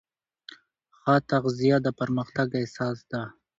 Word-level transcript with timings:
ښه 0.99 1.15
تغذیه 1.31 1.77
د 1.85 1.87
پرمختګ 1.99 2.47
اساس 2.63 2.97
ده. 3.11 3.23